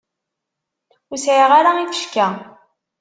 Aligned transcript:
Ur 1.11 1.17
sɛiɣ 1.19 1.51
ara 1.59 1.71
ifecka. 1.83 2.27